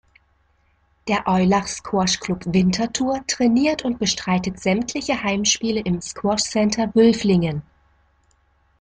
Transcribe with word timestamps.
Der 1.07 1.27
Eulach 1.27 1.67
Squash-Club 1.67 2.45
Winterthur 2.47 3.19
trainiert 3.27 3.85
und 3.85 3.99
bestreitet 3.99 4.59
sämtliche 4.59 5.21
Heimspiele 5.21 5.81
im 5.81 6.01
Squash 6.01 6.41
Center 6.41 6.89
Wülflingen. 6.95 7.61